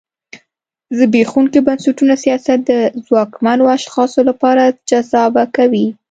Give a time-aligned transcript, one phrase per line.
[0.97, 2.71] زبېښونکي بنسټونه سیاست د
[3.05, 5.87] ځواکمنو اشخاصو لپاره جذابه کوي.